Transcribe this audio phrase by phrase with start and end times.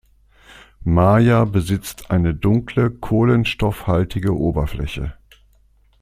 [0.83, 5.13] Maja besitzt eine dunkle, kohlenstoffhaltige Oberfläche.